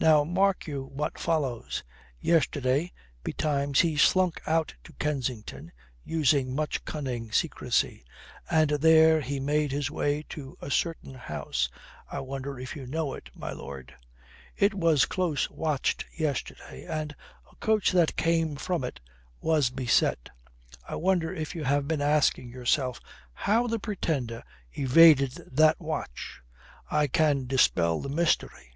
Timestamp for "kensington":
4.94-5.70